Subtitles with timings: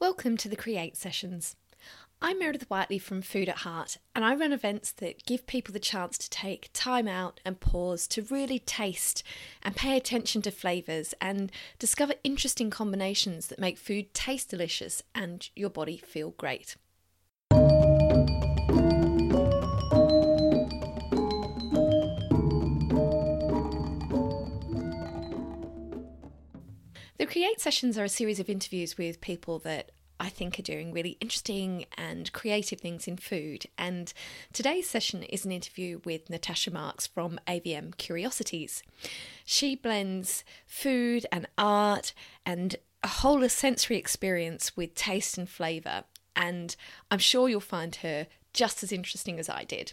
[0.00, 1.56] Welcome to the Create Sessions.
[2.22, 5.80] I'm Meredith Whiteley from Food at Heart, and I run events that give people the
[5.80, 9.24] chance to take time out and pause to really taste
[9.60, 11.50] and pay attention to flavours and
[11.80, 16.76] discover interesting combinations that make food taste delicious and your body feel great.
[27.28, 31.18] Create Sessions are a series of interviews with people that I think are doing really
[31.20, 33.66] interesting and creative things in food.
[33.76, 34.10] And
[34.54, 38.82] today's session is an interview with Natasha Marks from AVM Curiosities.
[39.44, 42.14] She blends food and art
[42.46, 46.04] and a whole sensory experience with taste and flavour.
[46.34, 46.74] And
[47.10, 49.92] I'm sure you'll find her just as interesting as I did.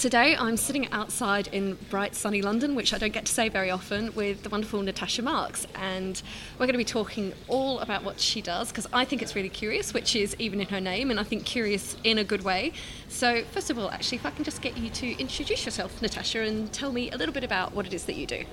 [0.00, 3.70] Today I'm sitting outside in bright sunny London, which I don't get to say very
[3.70, 5.66] often, with the wonderful Natasha Marks.
[5.74, 6.22] And
[6.54, 9.50] we're going to be talking all about what she does because I think it's really
[9.50, 12.72] curious, which is even in her name, and I think curious in a good way.
[13.08, 16.40] So, first of all, actually, if I can just get you to introduce yourself, Natasha,
[16.40, 18.44] and tell me a little bit about what it is that you do.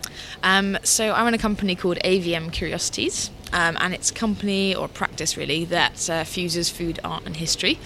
[0.44, 4.90] Um, so, I run a company called AVM Curiosities, um, and it's a company or
[4.90, 7.80] practice really that uh, fuses food, art, and history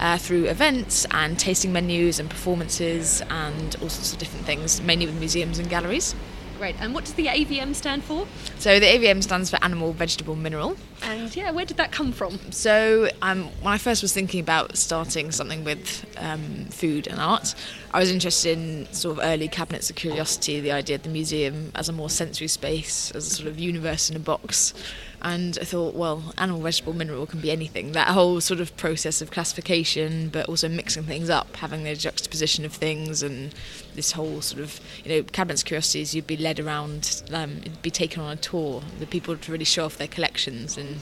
[0.00, 5.06] uh, through events and tasting menus and performances and all sorts of different things, mainly
[5.06, 6.16] with museums and galleries.
[6.60, 6.76] Great.
[6.78, 8.26] And what does the AVM stand for?
[8.58, 10.76] So the AVM stands for Animal, Vegetable, Mineral.
[11.02, 12.38] And yeah, where did that come from?
[12.52, 17.54] So um, when I first was thinking about starting something with um, food and art,
[17.94, 21.72] I was interested in sort of early cabinets of curiosity, the idea of the museum
[21.74, 24.74] as a more sensory space, as a sort of universe in a box.
[25.22, 27.92] And I thought, well, animal, vegetable, mineral can be anything.
[27.92, 32.64] That whole sort of process of classification, but also mixing things up, having the juxtaposition
[32.64, 33.54] of things, and
[33.94, 38.22] this whole sort of, you know, cabinets curiosities, you'd be led around, um, be taken
[38.22, 41.00] on a tour, the people to really show off their collections, and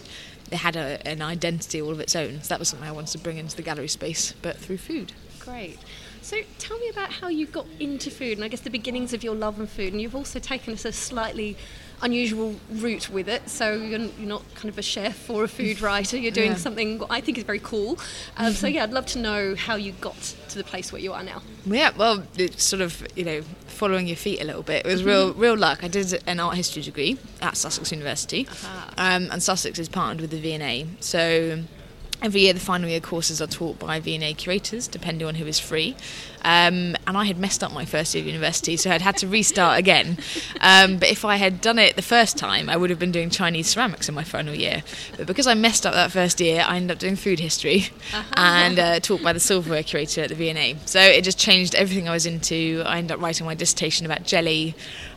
[0.50, 2.42] they had a, an identity all of its own.
[2.42, 5.12] So that was something I wanted to bring into the gallery space, but through food.
[5.38, 5.78] Great.
[6.22, 9.24] So tell me about how you got into food and I guess the beginnings of
[9.24, 9.92] your love of food.
[9.92, 11.56] And you've also taken us a slightly
[12.02, 13.48] unusual route with it.
[13.48, 16.16] So you're, you're not kind of a chef or a food writer.
[16.16, 16.56] You're doing yeah.
[16.56, 17.98] something I think is very cool.
[18.36, 21.12] Um, so yeah, I'd love to know how you got to the place where you
[21.12, 21.42] are now.
[21.66, 24.84] Yeah, well, it's sort of you know following your feet a little bit.
[24.86, 25.84] It was real real luck.
[25.84, 28.90] I did an art history degree at Sussex University, uh-huh.
[28.98, 30.86] um, and Sussex is partnered with the V&A.
[31.00, 31.62] So
[32.20, 35.60] Every year, the final year courses are taught by V&A curators, depending on who is
[35.60, 35.94] free.
[36.42, 39.28] Um, and I had messed up my first year of university, so I'd had to
[39.28, 40.18] restart again.
[40.60, 43.30] Um, but if I had done it the first time, I would have been doing
[43.30, 44.82] Chinese ceramics in my final year.
[45.16, 48.34] But because I messed up that first year, I ended up doing food history uh-huh.
[48.36, 50.76] and uh, taught by the silverware curator at the V&A.
[50.86, 52.82] So it just changed everything I was into.
[52.84, 54.74] I ended up writing my dissertation about jelly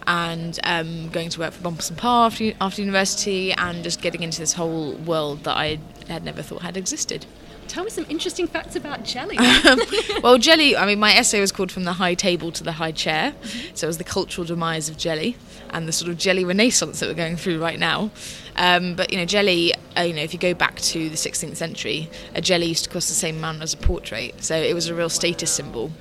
[0.08, 4.24] and um, going to work for Bompas and Parr after, after university and just getting
[4.24, 7.26] into this whole world that I had never thought had existed.
[7.68, 9.38] Tell me some interesting facts about jelly.
[10.24, 12.92] well, jelly, I mean, my essay was called From the High Table to the High
[12.92, 13.32] Chair.
[13.32, 13.76] Mm-hmm.
[13.76, 15.38] So it was the cultural demise of jelly
[15.70, 18.12] and the sort of jelly renaissance that we're going through right now.
[18.58, 21.56] Um, but, you know, jelly, uh, you know, if you go back to the 16th
[21.56, 24.44] century, a jelly used to cost the same amount as a portrait.
[24.44, 25.92] So it was a real status symbol.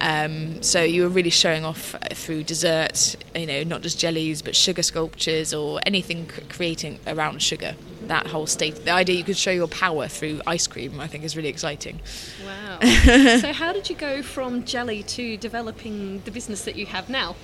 [0.00, 4.54] Um, so you were really showing off through desserts, you know, not just jellies, but
[4.54, 7.74] sugar sculptures or anything creating around sugar.
[8.02, 11.24] That whole state, the idea you could show your power through ice cream, I think
[11.24, 12.00] is really exciting.
[12.44, 12.78] Wow.
[13.40, 17.36] so, how did you go from jelly to developing the business that you have now?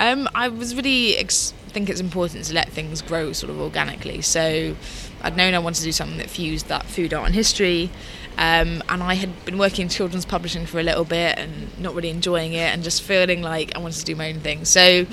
[0.00, 4.20] Um, I was really ex- think it's important to let things grow sort of organically.
[4.20, 4.76] So,
[5.22, 7.90] I'd known I wanted to do something that fused that food, art, and history
[8.38, 11.94] um, and I had been working in children's publishing for a little bit and not
[11.94, 14.64] really enjoying it and just feeling like I wanted to do my own thing.
[14.64, 15.06] So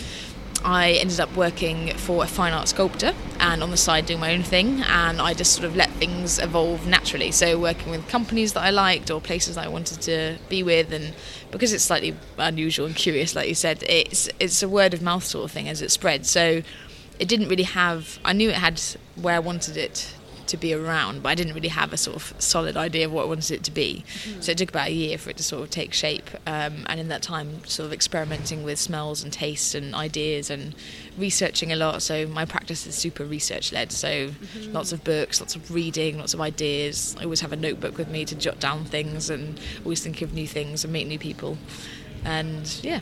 [0.64, 4.34] I ended up working for a fine art sculptor and on the side doing my
[4.34, 7.31] own thing and I just sort of let things evolve naturally.
[7.31, 10.92] So working with companies that I liked or places that I wanted to be with
[10.92, 11.14] and
[11.52, 15.24] because it's slightly unusual and curious like you said, it's it's a word of mouth
[15.24, 16.25] sort of thing as it spread.
[16.25, 16.62] So
[17.19, 18.81] it didn't really have I knew it had
[19.16, 20.14] where I wanted it
[20.50, 23.24] to be around, but I didn't really have a sort of solid idea of what
[23.24, 24.04] I wanted it to be.
[24.07, 24.42] Mm-hmm.
[24.42, 26.30] So it took about a year for it to sort of take shape.
[26.46, 30.75] Um, and in that time, sort of experimenting with smells and tastes and ideas and
[31.18, 32.01] researching a lot.
[32.01, 33.92] So my practice is super research led.
[33.92, 34.74] So mm-hmm.
[34.74, 37.16] lots of books, lots of reading, lots of ideas.
[37.19, 40.34] I always have a notebook with me to jot down things and always think of
[40.34, 41.57] new things and meet new people.
[42.25, 43.00] And yeah.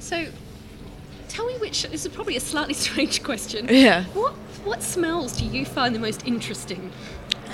[0.00, 0.28] So
[1.28, 3.66] tell me which this is probably a slightly strange question.
[3.68, 4.04] Yeah.
[4.14, 4.34] What
[4.64, 6.92] what smells do you find the most interesting?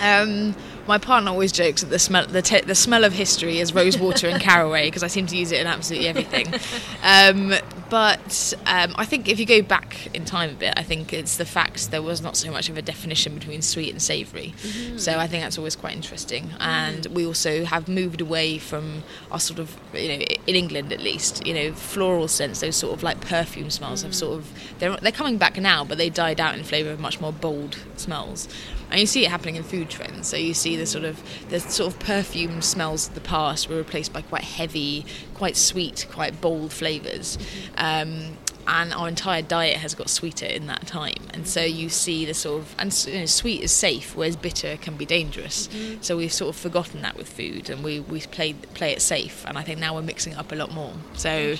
[0.00, 0.56] Um,
[0.88, 4.28] my partner always jokes that the smell the, te- the smell of history is rosewater
[4.28, 6.52] and caraway because I seem to use it in absolutely everything.
[7.06, 7.52] Um,
[7.94, 11.36] but um, I think if you go back in time a bit, I think it's
[11.36, 14.52] the fact there was not so much of a definition between sweet and savoury.
[14.62, 14.98] Mm-hmm.
[14.98, 16.50] So I think that's always quite interesting.
[16.58, 20.98] And we also have moved away from our sort of, you know, in England at
[20.98, 24.08] least, you know, floral scents, those sort of like perfume smells mm-hmm.
[24.08, 26.98] have sort of, they're, they're coming back now, but they died out in flavour of
[26.98, 28.48] much more bold smells
[28.90, 30.28] and you see it happening in food trends.
[30.28, 33.76] So you see the sort of the sort of perfume smells of the past were
[33.76, 35.04] replaced by quite heavy,
[35.34, 37.38] quite sweet, quite bold flavors.
[37.76, 41.22] Um, and our entire diet has got sweeter in that time.
[41.32, 44.76] And so you see the sort of and you know, sweet is safe, whereas bitter
[44.76, 45.68] can be dangerous.
[45.68, 46.02] Mm-hmm.
[46.02, 49.44] So we've sort of forgotten that with food, and we we play play it safe.
[49.46, 50.92] And I think now we're mixing it up a lot more.
[51.14, 51.56] So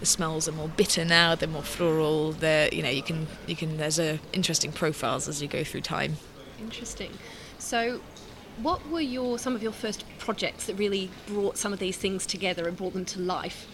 [0.00, 2.32] the smells are more bitter now; they're more floral.
[2.32, 5.82] They're you know you can you can there's a interesting profiles as you go through
[5.82, 6.16] time.
[6.60, 7.10] Interesting.
[7.58, 8.00] So,
[8.62, 12.26] what were your some of your first projects that really brought some of these things
[12.26, 13.66] together and brought them to life?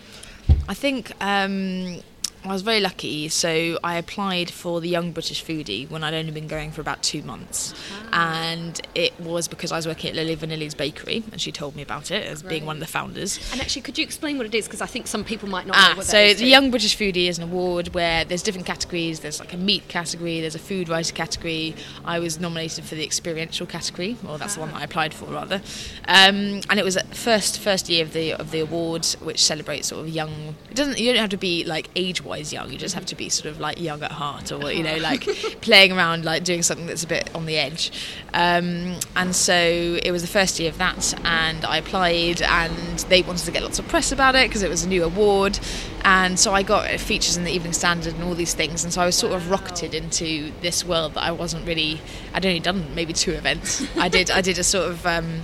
[0.68, 2.02] I think um,
[2.44, 3.28] I was very lucky.
[3.30, 7.02] So I applied for the Young British Foodie when I'd only been going for about
[7.02, 7.72] two months,
[8.12, 8.42] ah.
[8.44, 11.80] and it was because I was working at Lily Vanilli's bakery, and she told me
[11.80, 13.38] about it as being one of the founders.
[13.52, 14.66] And actually, could you explain what it is?
[14.66, 16.38] Because I think some people might not ah, know what so that is.
[16.38, 19.20] So the Young British Foodie is an award where there's different categories.
[19.20, 21.74] There's like a meat category, there's a food writer category.
[22.04, 24.56] I was nominated for the experiential category, or that's ah.
[24.56, 25.62] the one that I applied for rather.
[26.06, 30.06] Um, and it was first first year of the of the award, which celebrates sort
[30.06, 30.56] of young.
[30.68, 32.70] It doesn't you don't have to be like age wise wise young.
[32.70, 35.22] You just have to be sort of like young at heart, or you know, like
[35.60, 37.92] playing around, like doing something that's a bit on the edge.
[38.32, 43.22] Um, and so it was the first year of that, and I applied, and they
[43.22, 45.58] wanted to get lots of press about it because it was a new award.
[46.04, 49.00] And so I got features in the Evening Standard and all these things, and so
[49.00, 52.00] I was sort of rocketed into this world that I wasn't really.
[52.34, 53.86] I'd only done maybe two events.
[53.96, 54.30] I did.
[54.30, 55.06] I did a sort of.
[55.06, 55.42] Um,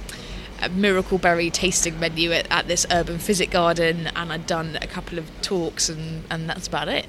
[0.68, 5.18] miracle berry tasting menu at, at this urban physic garden, and I'd done a couple
[5.18, 7.06] of talks, and, and that's about it.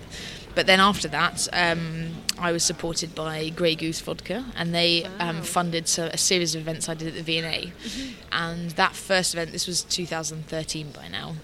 [0.53, 5.17] But then after that, um, I was supported by Grey Goose Vodka, and they um,
[5.17, 5.29] wow.
[5.29, 7.43] um, funded so, a series of events I did at the V&A.
[7.43, 8.11] Mm-hmm.
[8.31, 11.35] And that first event, this was 2013 by now,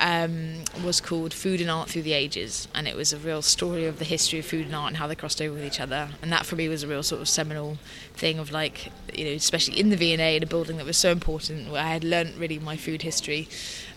[0.00, 3.86] um, was called Food and Art Through the Ages, and it was a real story
[3.86, 6.10] of the history of food and art and how they crossed over with each other.
[6.22, 7.78] And that for me was a real sort of seminal
[8.18, 11.10] thing of like, you know, especially in the V&A, in a building that was so
[11.10, 13.48] important, where I had learnt really my food history,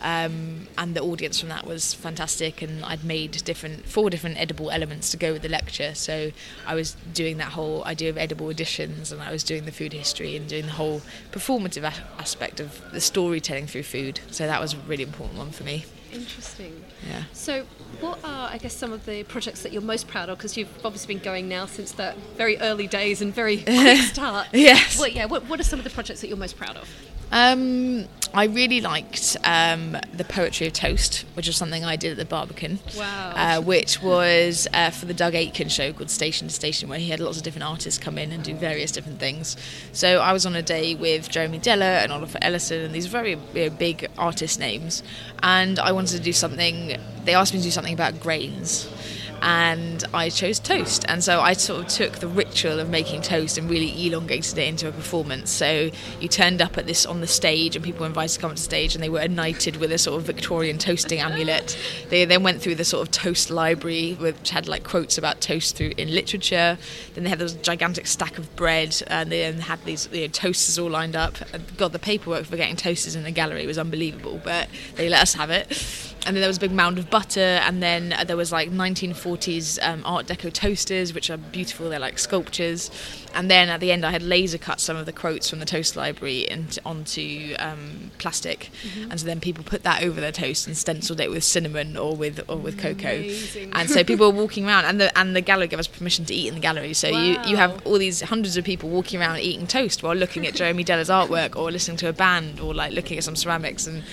[0.01, 2.61] um, and the audience from that was fantastic.
[2.61, 6.31] And I'd made different four different edible elements to go with the lecture, so
[6.65, 9.93] I was doing that whole idea of edible additions, and I was doing the food
[9.93, 11.01] history and doing the whole
[11.31, 11.83] performative
[12.19, 14.19] aspect of the storytelling through food.
[14.29, 15.85] So that was a really important one for me.
[16.13, 16.83] Interesting.
[17.07, 17.23] Yeah.
[17.33, 17.65] So,
[17.99, 20.37] what are, I guess, some of the projects that you're most proud of?
[20.37, 24.47] Because you've obviously been going now since the very early days and very quick start.
[24.53, 24.99] yes.
[24.99, 25.25] Well, yeah.
[25.25, 26.89] What, what are some of the projects that you're most proud of?
[27.31, 32.17] Um, I really liked um, the poetry of toast, which was something I did at
[32.17, 32.79] the Barbican.
[32.97, 33.33] Wow.
[33.35, 37.09] Uh, which was uh, for the Doug Aitken show called Station to Station, where he
[37.09, 39.57] had lots of different artists come in and do various different things.
[39.91, 43.31] So I was on a day with Jeremy Deller and Oliver Ellison and these very
[43.53, 45.03] you know, big artist names,
[45.43, 46.97] and I wanted to do something.
[47.25, 48.89] They asked me to do something about grains
[49.41, 51.05] and I chose toast.
[51.07, 54.67] And so I sort of took the ritual of making toast and really elongated it
[54.67, 55.49] into a performance.
[55.49, 55.89] So
[56.19, 58.55] you turned up at this on the stage, and people were invited to come to
[58.55, 61.77] the stage, and they were knighted with a sort of Victorian toasting amulet.
[62.11, 65.77] They then went through the sort of toast library, which had like quotes about toast
[65.77, 66.77] through in literature.
[67.13, 70.27] Then they had this gigantic stack of bread, and they then had these you know,
[70.27, 71.37] toasters all lined up.
[71.77, 75.33] God, the paperwork for getting toasters in the gallery was unbelievable, but they let us
[75.35, 78.51] have it and then there was a big mound of butter, and then there was
[78.51, 81.89] like 1940s um, Art Deco toasters, which are beautiful.
[81.89, 82.91] They're like sculptures.
[83.33, 85.65] And then at the end, I had laser cut some of the quotes from the
[85.65, 89.09] toast library into, onto um, plastic, mm-hmm.
[89.09, 92.15] and so then people put that over their toast and stenciled it with cinnamon or
[92.15, 93.15] with or with cocoa.
[93.15, 93.71] Amazing.
[93.73, 96.33] And so people were walking around, and the and the gallery gave us permission to
[96.35, 96.93] eat in the gallery.
[96.93, 97.19] So wow.
[97.19, 100.53] you you have all these hundreds of people walking around eating toast while looking at
[100.53, 104.03] Jeremy Deller's artwork or listening to a band or like looking at some ceramics and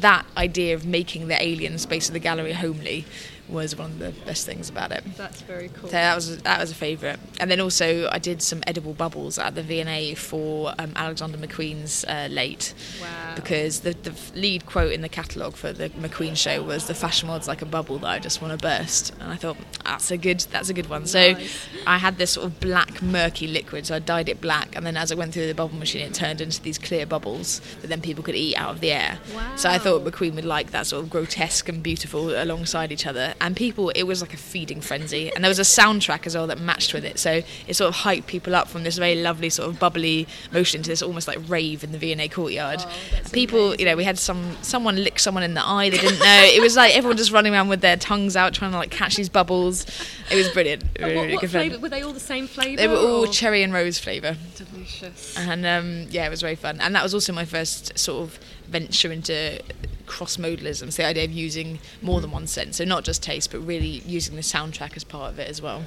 [0.00, 3.04] that idea of making the alien space of the gallery homely
[3.48, 5.04] was one of the best things about it.
[5.16, 5.88] That's very cool.
[5.88, 7.18] So that was that was a favourite.
[7.40, 12.04] And then also I did some edible bubbles at the V&A for um, Alexander McQueen's
[12.04, 12.74] uh, late.
[13.00, 13.34] Wow.
[13.34, 17.28] Because the, the lead quote in the catalogue for the McQueen show was the fashion
[17.28, 19.12] world's like a bubble that I just want to burst.
[19.20, 21.02] And I thought that's a good that's a good one.
[21.02, 21.10] Nice.
[21.10, 21.34] So
[21.86, 24.96] I had this sort of black murky liquid, so I dyed it black, and then
[24.96, 28.00] as I went through the bubble machine, it turned into these clear bubbles that then
[28.00, 29.18] people could eat out of the air.
[29.34, 29.56] Wow.
[29.56, 33.33] So I thought McQueen would like that sort of grotesque and beautiful alongside each other
[33.40, 35.32] and people, it was like a feeding frenzy.
[35.34, 37.18] And there was a soundtrack as well that matched with it.
[37.18, 40.82] So it sort of hyped people up from this very lovely, sort of bubbly motion
[40.82, 42.80] to this almost like rave in the V&A courtyard.
[42.82, 42.90] Oh,
[43.32, 43.80] people, amazing.
[43.80, 46.42] you know, we had some someone lick someone in the eye they didn't know.
[46.44, 49.16] it was like everyone just running around with their tongues out trying to like catch
[49.16, 49.86] these bubbles.
[50.30, 50.84] It was brilliant.
[50.98, 51.78] Really, what, really what flavour?
[51.78, 52.76] Were they all the same flavour?
[52.76, 54.36] They were all or- cherry and rose flavour.
[54.56, 55.36] delicious.
[55.36, 56.80] And um, yeah, it was very fun.
[56.80, 58.38] And that was also my first sort of
[58.68, 59.60] venture into
[60.06, 60.92] cross modalism.
[60.92, 62.76] So the idea of using more than one sense.
[62.76, 65.82] So not just taste, but really using the soundtrack as part of it as well.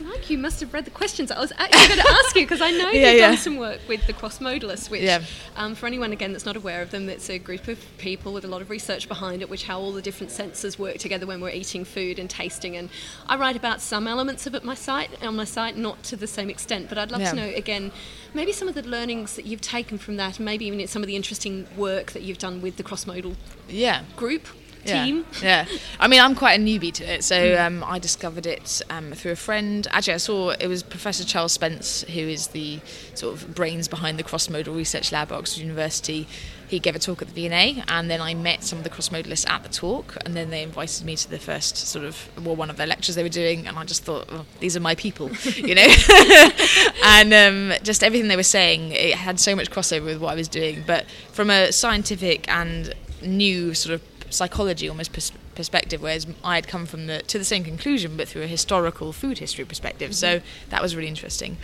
[0.00, 1.30] Like you must have read the questions.
[1.30, 3.28] I was actually going to ask you because I know Yeah, you've yeah.
[3.28, 5.22] done some work with the cross modalists, which, Yeah.
[5.56, 8.44] um, for anyone again that's not aware of them, it's a group of people with
[8.44, 11.40] a lot of research behind it, which how all the different senses work together when
[11.40, 12.76] we're eating food and tasting.
[12.76, 12.88] And
[13.28, 16.26] I write about some elements of it my site on my site, not to the
[16.26, 17.92] same extent, but I'd love to know again
[18.32, 21.08] maybe some of the learnings that you've taken from that, and maybe even some of
[21.08, 23.36] the interesting work that you've done with the cross modal
[23.68, 24.02] Yeah.
[24.16, 24.46] group.
[24.84, 25.04] Yeah.
[25.04, 25.26] Team.
[25.42, 25.66] Yeah.
[25.98, 27.24] I mean, I'm quite a newbie to it.
[27.24, 29.86] So um, I discovered it um, through a friend.
[29.90, 32.80] Actually, I saw it was Professor Charles Spence, who is the
[33.14, 36.26] sort of brains behind the cross modal research lab at Oxford University.
[36.70, 39.08] He gave a talk at the V&A, and then I met some of the cross
[39.08, 42.54] modalists at the talk, and then they invited me to the first sort of, well,
[42.54, 44.94] one of their lectures they were doing, and I just thought, oh, these are my
[44.94, 45.88] people, you know?
[47.04, 50.36] and um, just everything they were saying, it had so much crossover with what I
[50.36, 56.26] was doing, but from a scientific and new sort of psychology almost pers- perspective whereas
[56.42, 59.64] I had come from the to the same conclusion but through a historical food history
[59.64, 60.14] perspective.
[60.14, 61.56] So that was really interesting.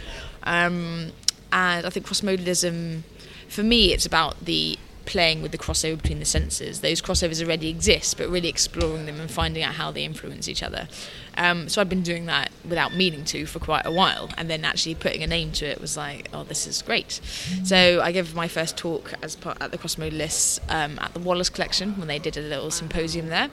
[0.42, 1.12] Um,
[1.52, 3.02] and I think cross modalism
[3.48, 6.80] for me it's about the playing with the crossover between the senses.
[6.80, 10.62] Those crossovers already exist but really exploring them and finding out how they influence each
[10.62, 10.88] other.
[11.38, 14.64] Um, so I've been doing that without meaning to for quite a while and then
[14.64, 17.20] actually putting a name to it was like oh this is great.
[17.64, 21.20] So I gave my first talk as part at the cross modalists um, at the
[21.20, 23.50] Wallace collection when they did a little symposium there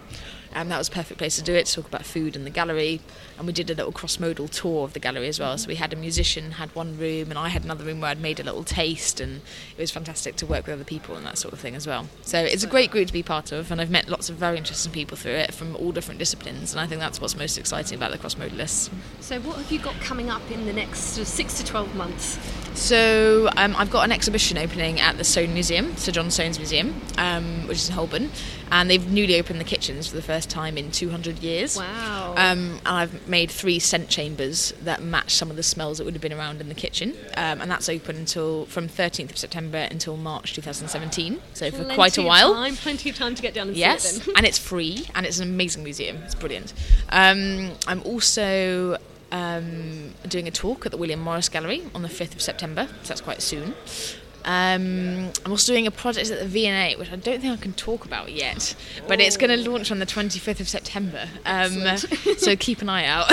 [0.53, 2.49] and that was a perfect place to do it to talk about food in the
[2.49, 3.01] gallery.
[3.37, 5.57] And we did a little cross-modal tour of the gallery as well.
[5.57, 8.21] So we had a musician had one room and I had another room where I'd
[8.21, 9.19] made a little taste.
[9.19, 9.41] And
[9.77, 12.07] it was fantastic to work with other people and that sort of thing as well.
[12.21, 14.57] So it's a great group to be part of and I've met lots of very
[14.57, 16.73] interesting people through it from all different disciplines.
[16.73, 18.89] And I think that's what's most exciting about the cross-modalists.
[19.19, 22.37] So, what have you got coming up in the next six to 12 months?
[22.75, 26.99] So um, I've got an exhibition opening at the Soane Museum, Sir John Soane's Museum,
[27.17, 28.29] um, which is in Holborn,
[28.71, 31.77] and they've newly opened the kitchens for the first time in 200 years.
[31.77, 32.31] Wow.
[32.31, 36.13] Um, and I've made three scent chambers that match some of the smells that would
[36.15, 39.87] have been around in the kitchen, um, and that's open until from 13th of September
[39.91, 41.41] until March 2017.
[41.53, 42.53] So for Plenty quite a while.
[42.53, 44.35] Time, plenty of time to get down and Yes, see it then.
[44.37, 46.17] and it's free, and it's an amazing museum.
[46.23, 46.73] It's brilliant.
[47.09, 48.97] Um, I'm also
[49.33, 53.09] um, doing a talk at the William Morris Gallery on the 5th of September, so
[53.09, 53.73] that's quite soon.
[54.45, 57.71] Um, I'm also doing a project at the V&A, which I don't think I can
[57.73, 58.75] talk about yet,
[59.07, 61.29] but it's going to launch on the 25th of September.
[61.45, 61.97] Um,
[62.37, 63.29] so keep an eye out.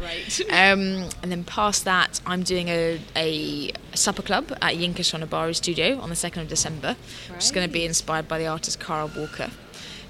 [0.00, 0.40] Right.
[0.50, 5.98] Um, and then past that, I'm doing a, a supper club at Yinka Shonibare Studio
[5.98, 6.96] on the 2nd of December,
[7.30, 9.50] which is going to be inspired by the artist Kara Walker.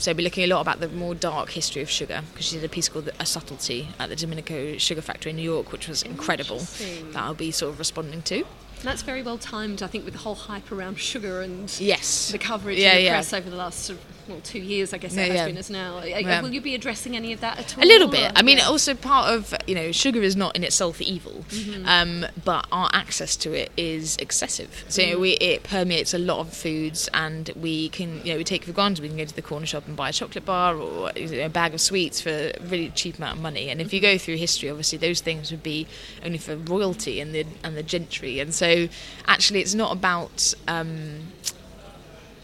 [0.05, 2.57] So I'll be looking a lot about the more dark history of sugar because she
[2.57, 5.89] did a piece called A Subtlety at the Domino Sugar Factory in New York, which
[5.89, 6.59] was incredible.
[6.59, 8.45] That I'll be sort of responding to.
[8.83, 12.31] That's very well timed, I think, with the whole hype around sugar and Yes.
[12.31, 13.13] the coverage Yeah, in the yeah.
[13.13, 15.47] press over the last sort of, well two years, I guess Yeah, it has yeah.
[15.47, 16.03] been as now.
[16.03, 16.41] Yeah.
[16.43, 17.85] Will you be addressing any of that at all?
[17.85, 18.31] A little bit.
[18.31, 21.87] or- I mean, also part of you know, sugar is not in itself evil, Mm-hmm.
[21.87, 24.85] um, but our access to it is excessive.
[24.89, 28.39] So you know, we, it permeates a lot of foods, and we can you know
[28.39, 29.03] we take for granted.
[29.03, 31.47] We can go to the corner shop and buy a chocolate bar or you know,
[31.47, 33.69] a bag of sweets for a really cheap amount of money.
[33.71, 35.87] And if you go through history, obviously those things would be
[36.25, 38.41] only for royalty and the and the gentry.
[38.41, 38.89] And so
[39.27, 40.55] actually, it's not about.
[40.67, 41.33] Um,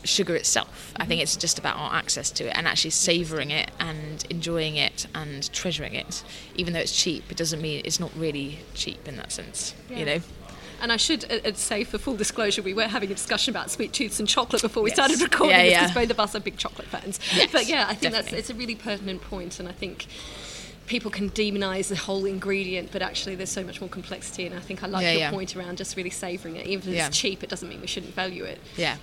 [0.05, 0.93] sugar itself.
[0.97, 4.77] I think it's just about our access to it and actually savouring it and enjoying
[4.77, 6.23] it and treasuring it.
[6.57, 9.75] Even though it's cheap, it doesn't mean it's not really cheap in that sense.
[9.89, 9.99] Yeah.
[9.99, 10.21] You know.
[10.83, 13.71] And I should uh, uh, say, for full disclosure, we were having a discussion about
[13.71, 14.97] sweet tooths and chocolate before we Yes.
[14.97, 15.81] started recording Yeah, yeah.
[15.83, 17.21] because both of us are big chocolate fans.
[17.37, 20.07] Yes, but yeah, I think that's it's a really pertinent point, and I think
[20.87, 24.47] people can demonise the whole ingredient, but actually there's so much more complexity.
[24.47, 25.31] And I think I like Yeah, your yeah.
[25.31, 26.67] point around just really savouring it.
[26.67, 27.07] Even if Yeah.
[27.09, 28.59] it's cheap, it doesn't mean we shouldn't value it.
[28.77, 28.97] Yeah.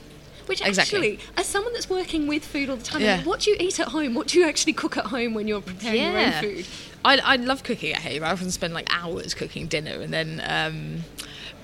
[0.48, 1.14] Which Exactly.
[1.14, 3.58] actually, as someone that's working with food all the time, I mean, what do you
[3.60, 4.14] eat at home?
[4.16, 6.66] What do you actually cook at home when you're preparing your own food?
[7.06, 8.24] I, I love cooking at home.
[8.24, 11.04] I often spend like hours cooking dinner, and then, um,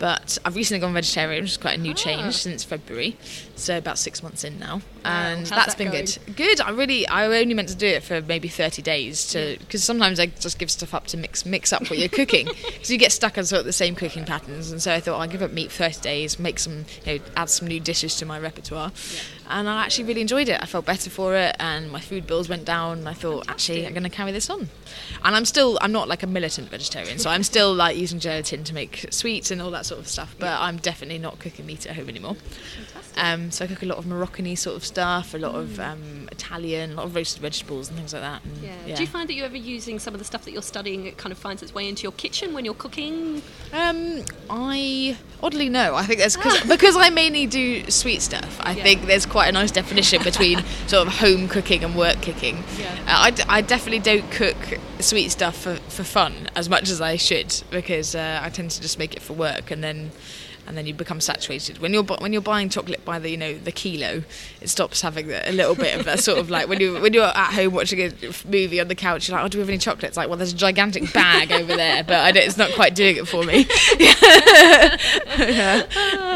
[0.04, 1.94] But I've recently gone vegetarian, which is quite a new Ah.
[1.94, 3.16] change since February.
[3.56, 6.04] So about six months in now, and How's that's that been going?
[6.26, 6.36] good.
[6.36, 6.60] Good.
[6.60, 10.20] I really, I only meant to do it for maybe thirty days to, because sometimes
[10.20, 13.14] I just give stuff up to mix mix up what you're cooking, because you get
[13.14, 14.72] stuck on sort of the same cooking patterns.
[14.72, 17.26] And so I thought I'll give up meat for thirty days, make some, you know,
[17.38, 18.92] add some new dishes to my repertoire,
[19.50, 20.62] and I actually really enjoyed it.
[20.62, 23.00] I felt better for it, and my food bills went down.
[23.00, 24.70] And I thought actually I'm going to carry this on,
[25.24, 28.64] and I'm still, I'm not like a militant vegetarian, so I'm still like using gelatin
[28.66, 31.86] to make sweets and all that sort of stuff, but I'm definitely not cooking meat
[31.86, 32.36] at home anymore.
[33.16, 36.28] Um, so I cook a lot of Moroccan sort of stuff, a lot of um,
[36.32, 38.44] Italian, a lot of roasted vegetables and things like that.
[38.44, 38.58] And,
[38.88, 38.96] Yeah.
[38.96, 41.06] Do you find that you're ever using some of the stuff that you're studying?
[41.06, 43.44] It kind of finds its way into your kitchen when you're cooking.
[43.72, 45.94] Um, I oddly no.
[45.96, 48.58] I think that's cause, because I mainly do sweet stuff.
[48.62, 48.84] I Yeah.
[48.84, 52.64] think there's quite a nice definition between sort of home cooking and work cooking.
[52.78, 52.92] Yeah.
[53.08, 54.56] Uh, I, d- I definitely don't cook
[55.00, 58.80] sweet stuff for, for fun as much as I should because uh, I tend to
[58.80, 60.12] just make it for work and then
[60.68, 63.38] and then you become saturated when you're bu- when you're buying chocolate by the you
[63.38, 64.24] know the kilo
[64.62, 67.24] it stops having a little bit of that sort of like when you when you're
[67.26, 68.12] at home watching a
[68.48, 70.38] movie on the couch you're like oh do we have any chocolate it's like well
[70.38, 73.44] there's a gigantic bag over there but I don't, it's not quite doing it for
[73.44, 73.66] me
[74.00, 75.84] yeah.